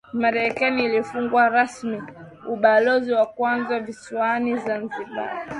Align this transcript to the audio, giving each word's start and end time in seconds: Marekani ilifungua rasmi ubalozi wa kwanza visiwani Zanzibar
Marekani 0.13 0.85
ilifungua 0.85 1.49
rasmi 1.49 2.01
ubalozi 2.47 3.11
wa 3.11 3.25
kwanza 3.25 3.79
visiwani 3.79 4.57
Zanzibar 4.57 5.45